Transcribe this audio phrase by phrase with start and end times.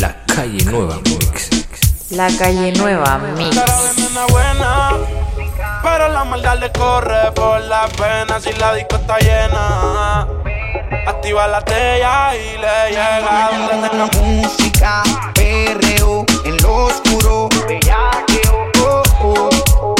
[0.00, 1.50] La calle nueva mix.
[2.10, 3.56] La calle nueva mix.
[5.82, 10.26] pero la maldad le corre por la pena si la disco está llena.
[11.06, 15.02] Activa la tella y le llega donde tenga música,
[15.34, 19.93] perreo en lo oscuro, bellaqueo, oh, oh,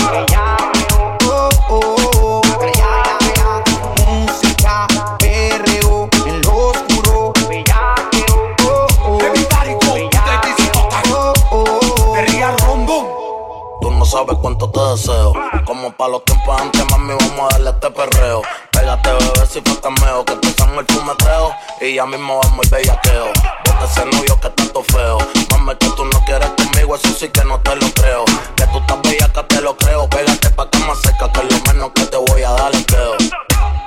[15.67, 18.43] como para los tiempos antes, mami, vamos a darle este perreo.
[18.71, 23.27] Pégate, bebé, si fue cameo, que empezamos el fumeteo y ya mismo vamos el bellaqueo.
[23.65, 25.19] Bota ese novio que todo feo.
[25.51, 28.25] Mami, que tú no quieres conmigo, eso sí que no te lo creo.
[28.55, 30.09] Que tú estás bella, que te lo creo.
[30.09, 33.17] Pégate pa' que más cerca, que lo menos que te voy a dar es queo.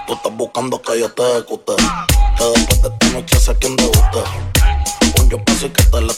[0.08, 1.74] Tú estás buscando que yo te ejecute.
[2.38, 4.57] Que después de esta noche sé quién guste.
[5.30, 6.14] Yo paso y que te la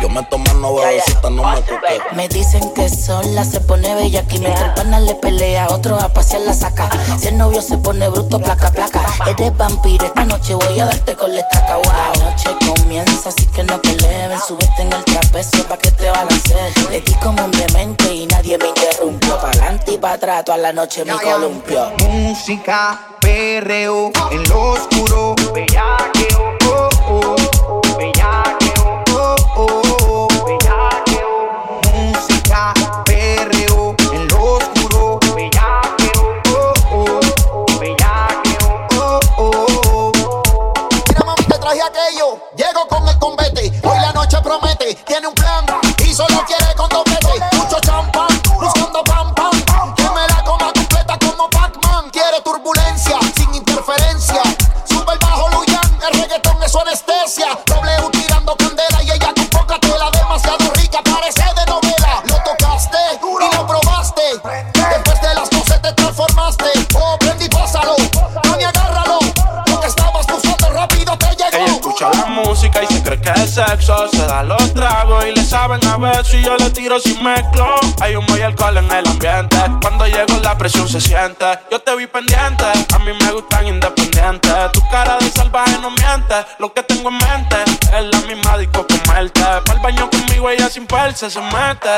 [0.00, 2.00] yo me tomo no bebecita, no me cuque.
[2.14, 6.08] Me dicen que sola se pone bella aquí mientras el pana le pelea, otro a
[6.08, 6.88] pasear la saca.
[7.18, 9.02] Si el novio se pone bruto, placa, placa.
[9.26, 11.78] Eres vampiro, esta noche voy a darte con la estaca.
[11.84, 14.38] La noche comienza, así que no te leven.
[14.40, 16.90] Subiste en el trapecio pa' que te balancees.
[16.90, 19.38] Le di como un demente y nadie me interrumpió.
[19.38, 21.92] Pa' adelante y pa' atrás, toda la noche me columpio.
[22.08, 27.59] Música, perreo, en lo oscuro, bellaqueo, oh, oh,
[44.94, 45.19] tiene
[75.50, 77.66] saben a ver si yo le tiro sin mezclo.
[78.00, 79.56] Hay humo y alcohol en el ambiente.
[79.82, 81.44] Cuando llego la presión se siente.
[81.72, 84.52] Yo te vi pendiente, a mí me gustan independientes.
[84.72, 86.34] Tu cara de salvaje no miente.
[86.60, 89.40] Lo que tengo en mente es la misma disco que muerte.
[89.40, 91.88] Para el baño conmigo ella sin perse se mete.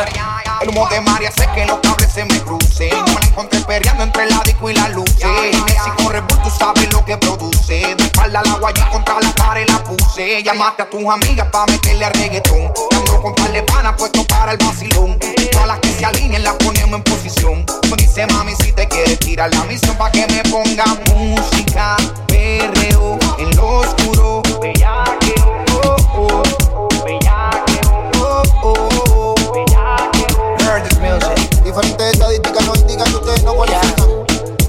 [0.62, 2.88] El humo de María sé que los cables se me crucen.
[2.90, 5.10] No me la encontré perreando entre la disco y la luz.
[5.10, 7.94] Si corre tú sabes lo que produce.
[7.96, 10.42] De espalda la guaya contra la pared la puse.
[10.42, 12.72] Llamaste a tus amigas pa' meterle a reggaetón.
[13.02, 15.18] Ando con par de panas puesto para el vacilón.
[15.50, 17.66] Todas las que se alineen las ponemos en posición.
[17.90, 21.96] Me dice mami si te quieres tirar la misión pa' que me ponga música.
[22.28, 24.42] Perreo en lo oscuro.
[24.60, 26.88] Bellaqueo, oh, oh.
[27.04, 29.52] Bellaqueo, oh, oh.
[29.52, 30.56] Bellaqueo.
[30.60, 31.64] Heard this music.
[31.64, 34.10] Diferentes estadísticas no indican que ustedes no cualifican.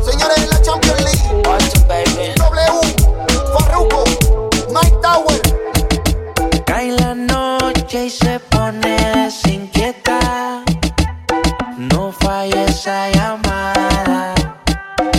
[0.03, 1.23] Señores, la Champions League.
[1.43, 2.32] W, Farruko,
[7.95, 10.63] y se pone desinquieta.
[11.77, 14.33] No falla esa llamada.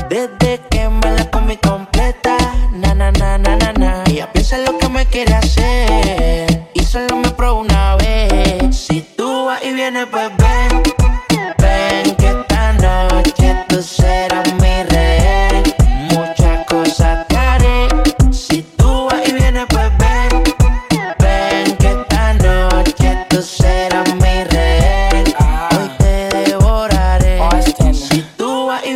[0.08, 2.36] Desde que me la comí completa.
[2.72, 4.04] Na, na, na, na, na, na.
[4.06, 6.68] Ella piensa lo que me quiere hacer.
[6.74, 8.76] Y solo me probó una vez.
[8.76, 10.30] Si tú vas y vienes, pues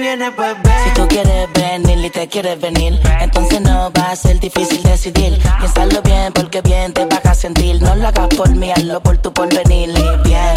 [0.09, 5.39] Si tú quieres venir y te quieres venir, entonces no va a ser difícil decidir.
[5.59, 7.83] Piénsalo bien porque bien te vas a sentir.
[7.83, 9.91] No lo hagas por mí, hazlo por tu porvenir.
[9.91, 10.55] Y bien,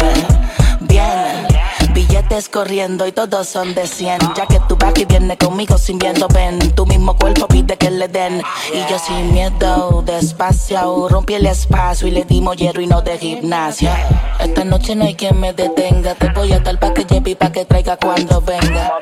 [0.80, 1.51] bien.
[1.94, 4.18] Billetes corriendo y todos son de 100.
[4.34, 6.58] Ya que tú vas y vienes conmigo sin viento, ven.
[6.74, 8.42] Tu mismo cuerpo pide que le den.
[8.72, 13.18] Y yo sin miedo, despacio, rompí el espacio y le dimos hierro y no de
[13.18, 13.94] gimnasia.
[14.40, 16.14] Esta noche no hay quien me detenga.
[16.14, 18.92] Te voy a dar pa' que lleve y pa' que traiga cuando venga.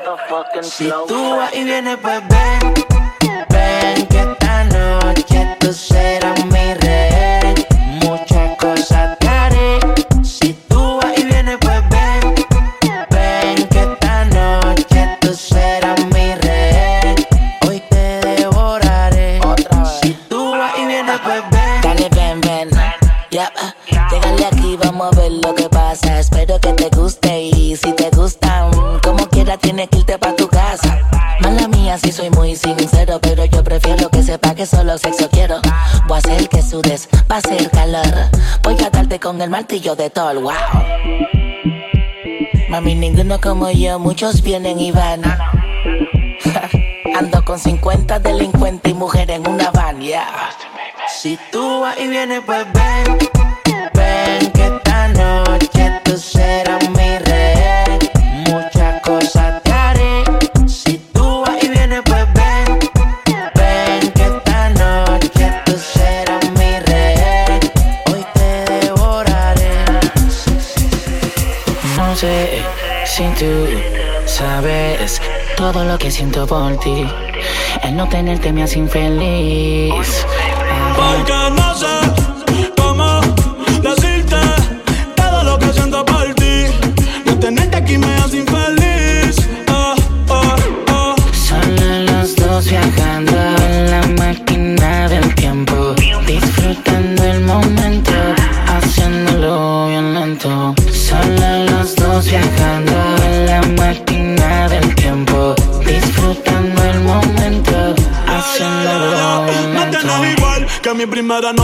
[0.61, 2.73] Si tú vas y vienes, pues ven.
[3.49, 6.73] Ven que esta noche tú serás mi
[29.71, 30.99] tienes que irte pa' tu casa.
[31.39, 35.29] Mala mía, si soy muy sincero, pero yo prefiero que se sepa que solo sexo
[35.29, 35.61] quiero.
[36.07, 38.03] Voy a hacer que sudes, va a ser calor.
[38.63, 40.51] Voy a darte con el martillo de Thor, wow.
[42.67, 45.21] Mami, ninguno como yo, muchos vienen y van.
[47.17, 50.01] Ando con 50 delincuentes y mujeres en una van,
[51.07, 53.17] Si tú vas y vienes, pues ven,
[53.93, 56.90] ven que esta noche tú serás
[75.61, 77.05] todo lo que siento por ti.
[77.83, 80.25] El no tenerte me hace infeliz.
[80.95, 82.00] Porque no sé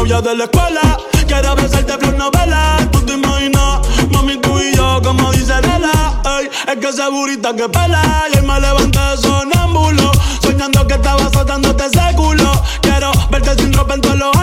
[0.08, 0.98] novia de la escuela.
[1.28, 2.78] Quiero besarte por novela.
[2.92, 3.82] Tú te imaginas,
[4.12, 6.22] mami, tú y yo, como dice Lela.
[6.40, 8.02] Ey, es que esa burita que pela.
[8.34, 10.12] Y hoy me levanté sonámbulo.
[10.42, 12.52] Soñando que estaba azotándote ese culo.
[12.82, 14.36] Quiero verte sin ropa en todos los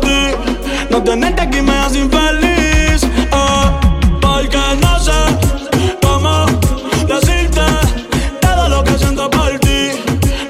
[0.00, 0.34] ti.
[0.90, 3.02] No tenerte aquí me hace infeliz.
[3.32, 3.80] Oh,
[4.20, 5.12] porque no sé
[6.02, 6.46] cómo
[7.06, 7.60] decirte
[8.40, 9.90] todo lo que siento por ti.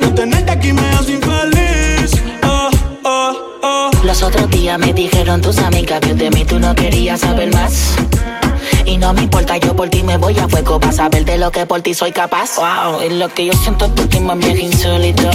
[0.00, 2.12] No tenerte aquí me hace infeliz.
[2.42, 2.70] Oh,
[3.04, 3.32] oh,
[3.62, 3.90] oh.
[4.04, 7.96] Los otros días me dijeron tus amigas que de mí tú no querías saber más.
[8.84, 11.50] Y no me importa, yo por ti me voy a fuego para saber de lo
[11.50, 12.56] que por ti soy capaz.
[12.56, 15.28] Wow, y lo que yo siento por ti, mami, es insólito.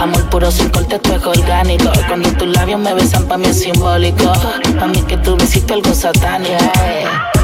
[0.00, 1.90] Amor puro sin corte, tu es orgánico.
[2.06, 4.32] Cuando tus labios me besan, pa' mí es simbólico.
[4.78, 6.54] Pa' mí que tú me hiciste algo satánico.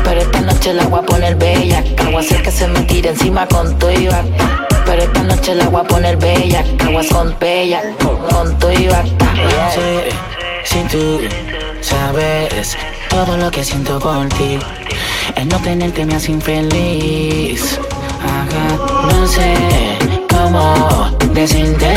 [0.05, 1.83] Pero esta noche la voy a poner bella.
[2.05, 4.69] Voy a hacer que se me tire encima con tu y bata.
[4.87, 6.65] Pero esta noche la voy a poner bella.
[6.87, 7.83] Aguas con bella,
[8.31, 9.35] con tu y bata.
[9.75, 10.15] Sí,
[10.65, 11.21] si tú
[11.81, 12.77] sabes
[13.09, 14.59] todo lo que siento por ti,
[15.35, 17.81] el no tenerte me hace infeliz.
[18.23, 20.14] Ajá, no sé
[20.55, 21.95] cómo decirte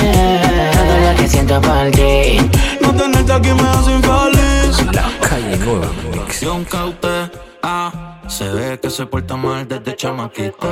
[0.73, 2.37] todo lo que siento por ti.
[2.81, 4.93] No tenerte aquí me hace infeliz.
[4.93, 6.43] La calle nueva mix.
[7.63, 10.67] Ah, se ve que se porta mal desde chamaquita.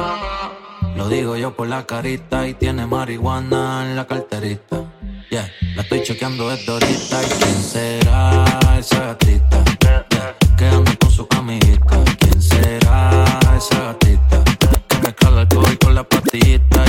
[0.95, 4.83] Lo digo yo por la carita y tiene marihuana en la carterita.
[5.29, 7.23] Yeah, la estoy chequeando desde ahorita.
[7.23, 8.45] ¿Y quién será
[8.79, 9.63] esa gatita?
[9.81, 12.03] Yeah, que anda con su amiguita.
[12.19, 13.25] ¿Quién será
[13.57, 14.43] esa gatita?
[14.87, 16.85] Que mezcla el alcohol con la pastillita.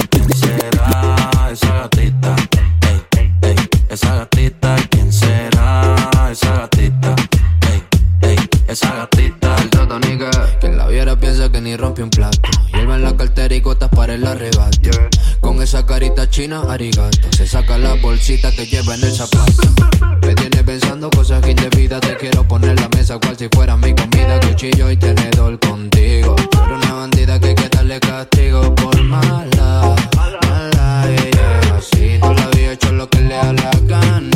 [8.76, 9.56] Esa gatita.
[9.62, 10.30] El Totonica,
[10.60, 12.50] quien la viera piensa que ni rompe un plato.
[12.74, 14.90] Hierba en la cartera y gotas para el arrebato.
[15.40, 17.32] Con esa carita china, arigato.
[17.32, 19.62] Se saca la bolsita que lleva en el zapato.
[20.20, 22.02] Me tiene pensando cosas que indebidas.
[22.02, 24.40] Te quiero poner la mesa cual si fuera mi comida.
[24.40, 26.36] Cuchillo y tenedor contigo.
[26.50, 29.96] Pero una bandida que hay que darle castigo por mala.
[30.16, 32.18] Mala, es así.
[32.20, 34.35] Toda la vida hecho lo que le da la gana.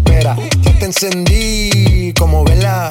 [0.00, 0.36] Espera.
[0.62, 2.88] Yo te encendí como vela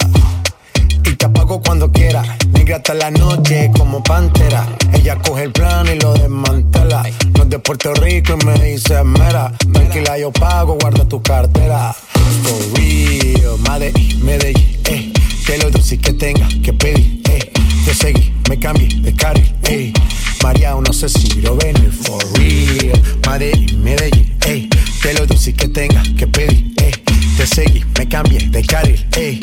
[1.06, 2.24] y te apago cuando quiera.
[2.51, 4.68] Negra hasta la noche como pantera.
[4.94, 7.04] Ella coge el plan y lo desmantela.
[7.36, 9.51] No es de Puerto Rico y me dice mera.
[9.74, 11.96] Tranquila, yo pago, guarda tu cartera.
[12.44, 15.12] For real, Medellín, Medellín, eh.
[15.46, 17.51] Que lo dulce que tenga que pedir, eh.
[17.86, 19.94] Te seguí, me cambié de carril, eh.
[20.44, 23.01] María, no sé si lo venir, for real.
[23.28, 24.70] Medellín, Medellín, eh.
[25.01, 26.91] Que lo dulce que tenga que pedir, eh.
[27.38, 29.39] Te seguí, me cambié de carril, eh.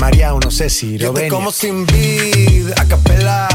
[0.00, 1.28] María, no sé si lo ven.
[1.28, 3.48] como sin vid, a capela.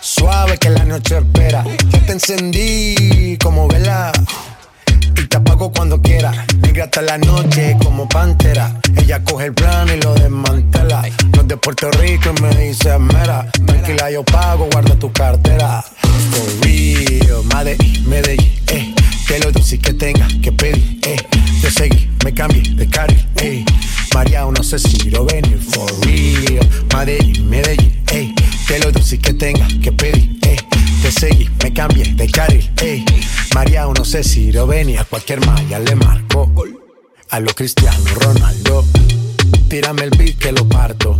[0.00, 1.64] Suave que la noche espera.
[1.90, 4.12] Ya te encendí como vela.
[5.16, 6.32] Y te apago cuando quiera.
[6.60, 8.80] Negra hasta la noche como pantera.
[8.96, 11.02] Ella coge el plan y lo desmantela.
[11.34, 13.46] No es de Puerto Rico y me dice mera.
[13.66, 15.84] Tranquila, yo pago, guarda tu cartera.
[16.30, 18.94] For real, Medellín, Medellín, eh.
[19.26, 21.16] Que lo dulce que tenga que pedir, eh.
[21.60, 23.64] Te seguí, me cambié de carril, eh.
[24.14, 26.68] María, no sé si lo venir for real.
[26.94, 28.34] Medellín, Medellín, ey.
[28.68, 30.56] Que lo dulce que tenga que pedir, ey.
[31.02, 33.04] Te seguí, me cambié de carril, ey.
[33.54, 34.98] María, no sé si lo venir.
[34.98, 36.52] A cualquier malla le marco.
[37.30, 38.84] A lo Cristiano Ronaldo.
[39.68, 41.18] Tírame el beat que lo parto.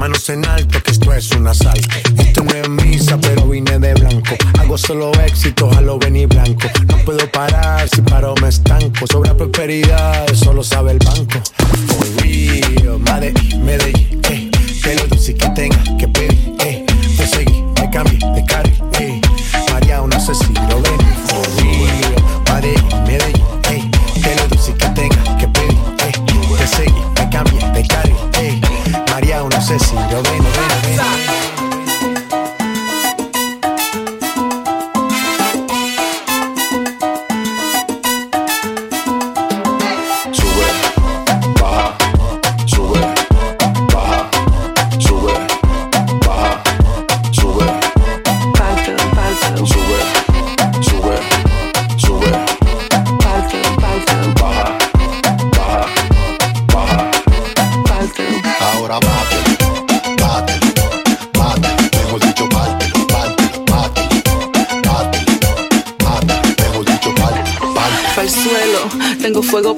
[0.00, 1.86] Manos en alto, que esto es un asalto.
[2.16, 4.34] Esto no es misa, pero vine de blanco.
[4.58, 6.68] Hago solo éxito, a lo venir blanco.
[6.88, 9.06] No puedo parar, si paro me estanco.
[9.12, 11.38] Sobra prosperidad, eso lo sabe el banco.
[11.86, 14.50] For real, Medellín, Medellín, eh.
[14.82, 16.86] Que lo dulce que tenga que pedir, eh.
[17.18, 19.20] Te seguí, me cambié de carril, eh.
[19.70, 20.34] María, no sé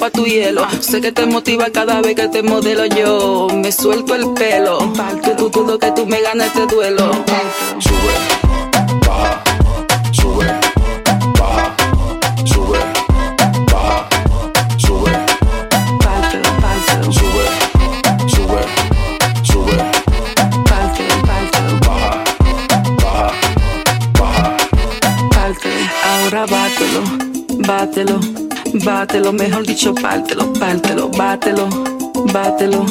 [0.02, 0.66] pa' tu hielo.
[0.80, 3.46] Sé que te motiva cada vez que te modelo yo.
[3.54, 4.92] Me suelto el pelo.
[5.22, 7.12] Que tú dudo que tú me ganes este duelo.
[7.78, 8.14] Sube,
[9.06, 9.44] baja,
[10.10, 10.46] sube,
[11.38, 11.76] baja,
[12.44, 12.80] sube,
[13.70, 14.08] baja,
[14.76, 15.12] sube,
[16.04, 17.44] Páltelo, páltelo, sube,
[18.34, 18.62] sube,
[19.50, 19.76] sube,
[20.68, 22.24] páltelo, páltelo, baja,
[23.02, 23.32] baja,
[24.18, 24.56] baja.
[25.30, 25.82] páltelo.
[26.10, 27.02] Ahora bátelo,
[27.68, 28.41] bátelo,
[28.74, 29.32] bátelo.
[29.32, 31.68] Mejor dicho, páltelo, páltelo, bátelo,
[32.32, 32.84] bátelo,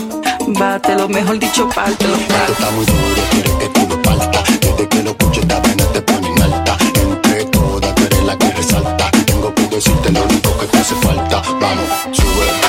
[0.47, 1.07] bátelo.
[1.09, 2.53] Mejor dicho, páltelo, Esto páltelo.
[2.53, 4.43] está muy duro, quiere que tú lo.
[4.61, 6.77] Desde que lo escucho esta vaina te pone en alta.
[7.01, 9.11] Entre todas tú eres la que resalta.
[9.25, 11.41] Tengo que decirte lo único que te hace falta.
[11.59, 12.60] Vamos, sube,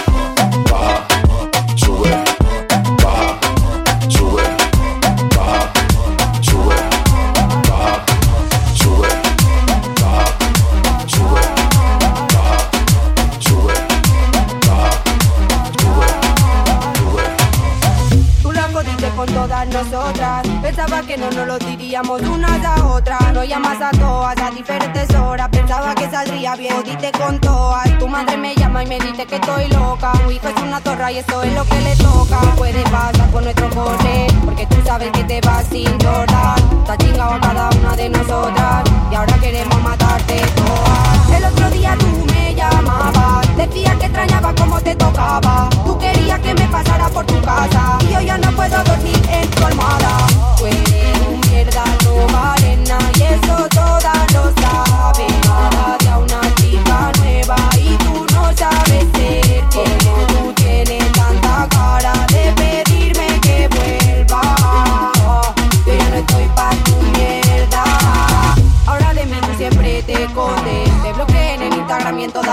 [23.52, 25.46] llamas a todas a diferentes horas.
[25.50, 26.74] Pensaba que saldría bien.
[26.74, 27.86] Jodiste con todas.
[27.98, 30.12] Tu madre me llama y me dice que estoy loca.
[30.24, 32.40] Tu hijo es una torra y eso es lo que le toca.
[32.56, 34.26] Puede pasar con nuestro cole.
[34.46, 36.58] Porque tú sabes que te vas sin llorar.
[36.80, 38.84] Está chingado cada una de nosotras.
[39.10, 41.30] Y ahora queremos matarte todas.
[41.36, 43.56] El otro día tú me llamabas.
[43.58, 45.68] Decías que extrañaba como te tocaba.
[45.84, 47.98] Tú querías que me pasara por tu casa.
[48.00, 50.21] Y yo ya no puedo dormir en tu almohada.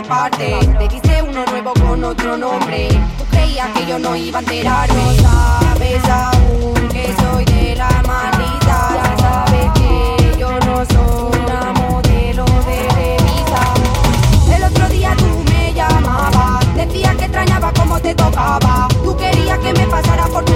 [0.09, 0.59] aparte.
[0.79, 2.89] Me diste uno nuevo con otro nombre.
[3.17, 5.03] Tú creías que yo no iba a enterarme.
[5.03, 8.77] No sabes aún que soy de la maldita.
[8.97, 13.61] Ya sabes que yo no soy una modelo de revista.
[14.55, 16.75] El otro día tú me llamabas.
[16.75, 18.87] Decías que extrañaba cómo te tocaba.
[19.03, 20.48] Tú querías que me pasara por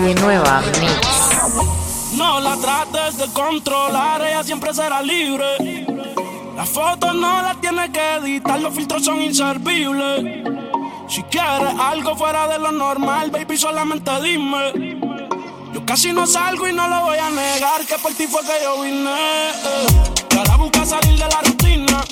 [0.00, 2.16] Nueva Mix.
[2.16, 5.84] No la trates de controlar, ella siempre será libre.
[6.56, 10.48] Las fotos no las tiene que editar, los filtros son inservibles.
[11.08, 14.98] Si quieres algo fuera de lo normal, baby, solamente dime.
[15.74, 18.62] Yo casi no salgo y no lo voy a negar, que por ti fue que
[18.62, 19.10] yo vine.
[19.10, 20.12] Eh.
[20.30, 22.04] Y busca salir de la rutina.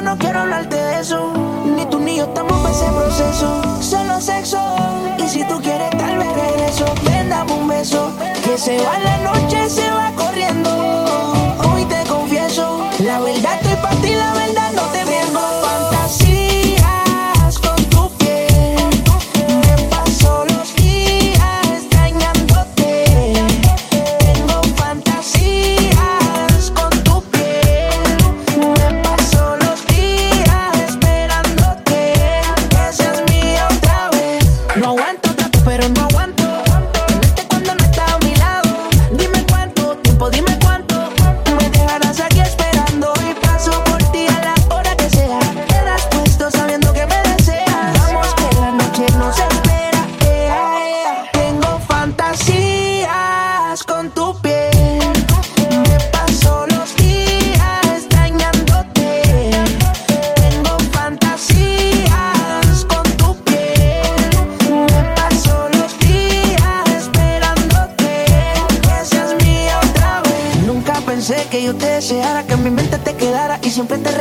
[0.00, 1.32] yo no quiero hablarte de eso.
[1.76, 3.82] Ni tú ni yo estamos para ese proceso.
[3.82, 4.58] Solo sexo.
[5.18, 6.84] Y si tú quieres, tal vez regreso.
[7.04, 8.12] Ven, un beso.
[8.44, 9.39] Que se va la.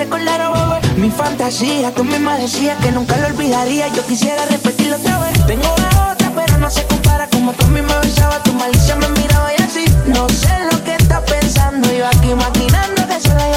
[0.09, 3.87] recordara, volver Mi fantasía, tú misma decías que nunca lo olvidaría.
[3.89, 5.45] Yo quisiera repetirlo otra vez.
[5.45, 7.27] Tengo la otra, pero no se compara.
[7.29, 9.85] Como tú a mí me besabas, tu malicia me miraba y así.
[10.07, 11.91] No sé lo que estás pensando.
[11.93, 13.47] Yo aquí maquinando que se la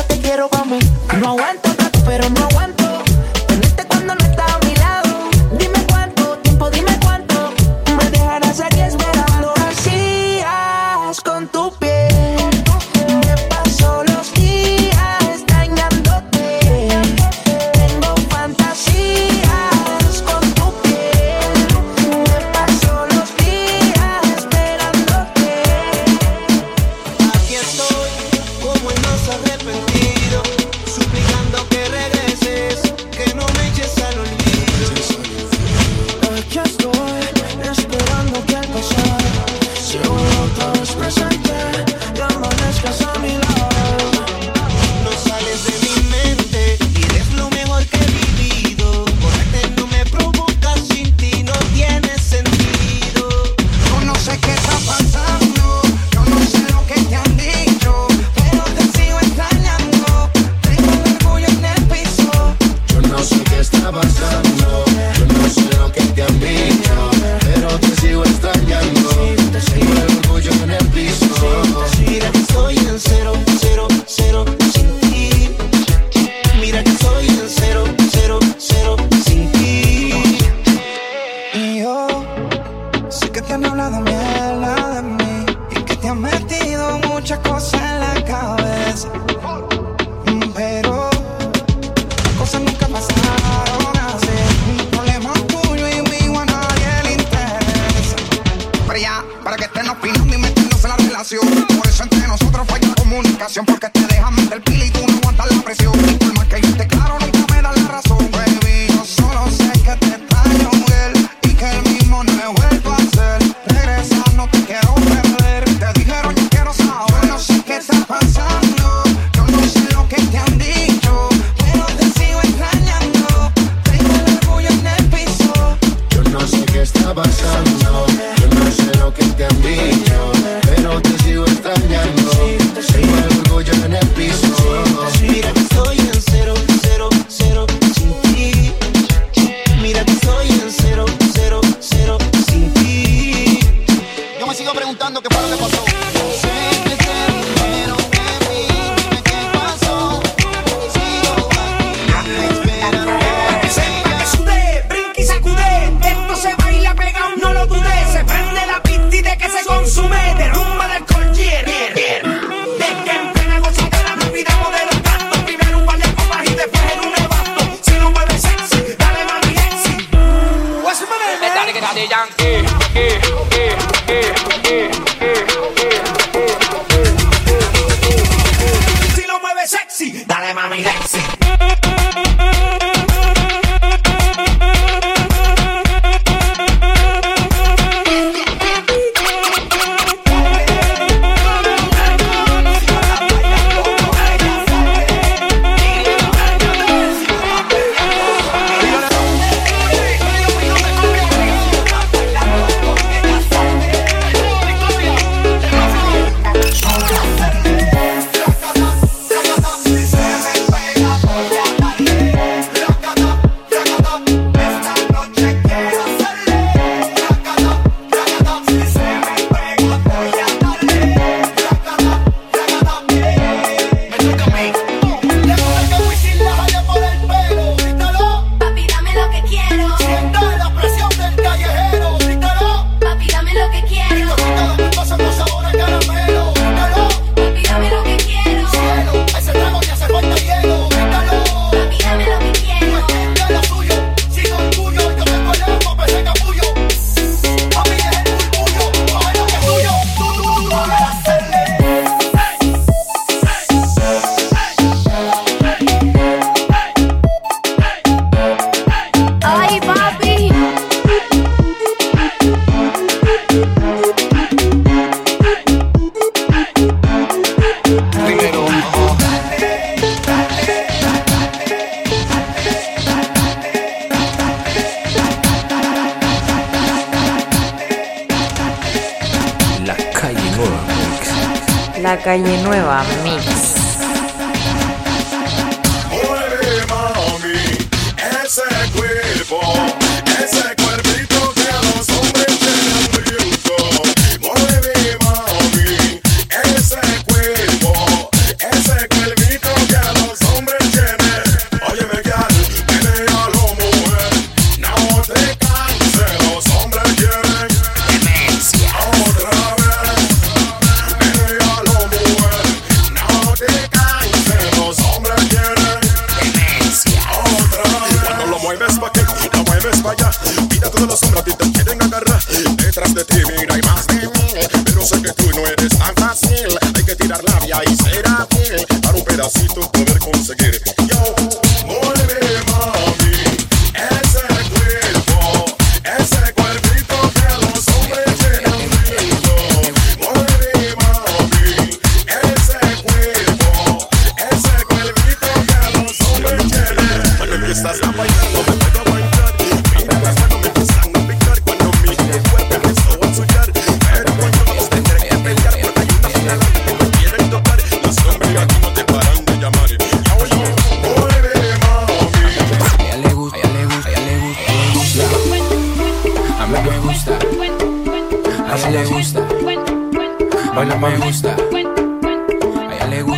[63.82, 64.91] na baixada do.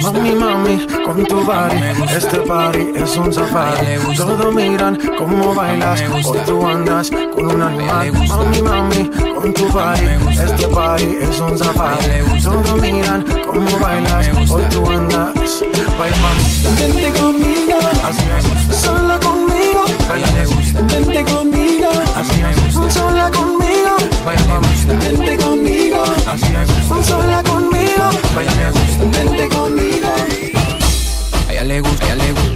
[0.04, 1.76] Mami, mami, con tu body.
[1.78, 4.14] Este, este party es un safari.
[4.14, 8.12] Todos miran cómo bailas o tú andas con un animal.
[8.12, 10.04] Mami, mami, con tu body.
[10.30, 12.42] Este party es un safari.
[12.42, 15.64] Todos miran cómo bailas o tú andas.
[15.98, 16.16] Baila,
[16.78, 17.78] Vente conmigo.
[18.04, 18.76] Así es.
[18.76, 19.84] Sola conmigo.
[20.86, 21.88] Vente conmigo.
[22.14, 22.94] Así es.
[22.94, 23.96] Sola conmigo.
[24.86, 26.02] Vente conmigo.
[26.26, 27.06] Así es.
[27.06, 27.43] Sola
[28.34, 30.08] acompaña justamente conmigo.
[31.48, 32.53] A ella le gusta, a ella le gusta.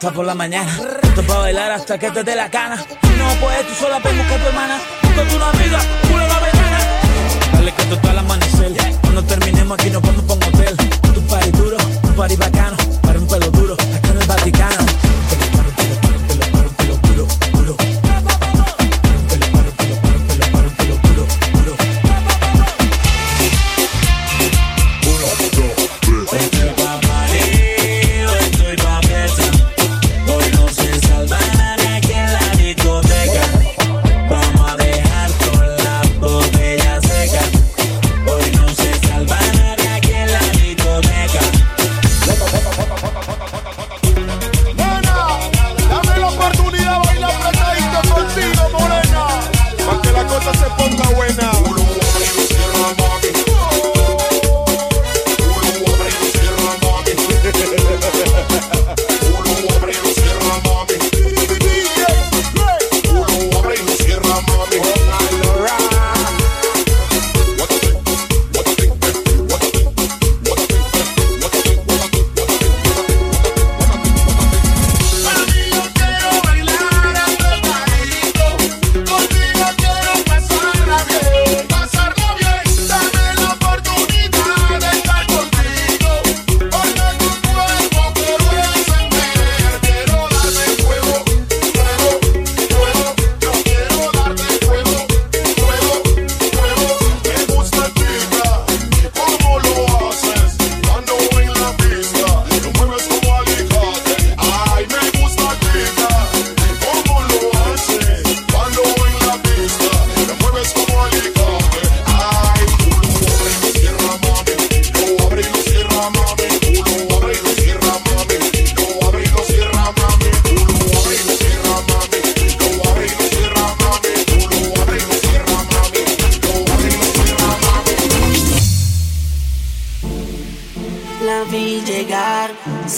[0.00, 0.72] hasta por la mañana.
[1.02, 2.76] Esto para bailar hasta que te dé la cana.
[3.18, 4.78] No puedes tú sola, ven busca tu hermana.
[5.02, 5.80] Busca tu amiga,
[6.14, 6.78] una la ventana.
[7.52, 8.72] Dale que esto está al amanecer.
[9.02, 10.19] Cuando terminemos aquí nos vamos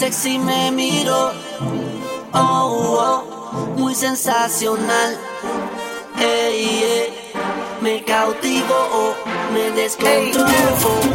[0.03, 1.31] sexy me miró.
[2.33, 3.23] Oh, oh
[3.77, 5.17] muy sensacional.
[6.19, 7.31] Ey, ey,
[7.81, 9.13] me cautivo, oh,
[9.53, 10.49] me descontrolo.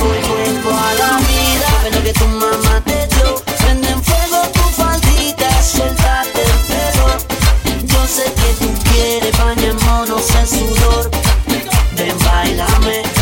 [0.04, 1.66] Hoy vuelvo a la vida.
[1.70, 3.34] Saben lo que tu mamá te dio.
[3.58, 7.08] Prende en fuego tu faldita, suéltate el pelo.
[7.92, 11.10] Yo sé que tú quieres bañémonos en sudor.
[11.96, 13.17] Ven, bailame.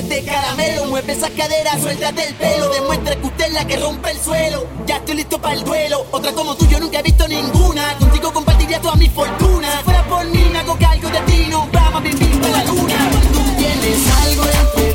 [0.00, 0.84] dulces de caramelo.
[0.86, 2.68] Mueve esa cadera, suéltate el pelo.
[2.70, 4.66] Demuestra que usted es la que rompe el suelo.
[4.86, 6.06] Ya estoy listo para el duelo.
[6.10, 7.96] Otra como tú, yo nunca he visto ninguna.
[7.98, 9.68] Contigo compartiría toda mi fortuna.
[9.84, 11.50] Fuera por mí, me hago de ti.
[11.72, 13.10] Vamos a vivir la luna.
[13.32, 14.89] Tú tienes algo en tu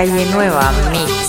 [0.00, 1.19] calle nueva mix.